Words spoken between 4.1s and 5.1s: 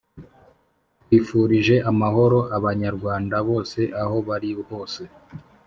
bari hose.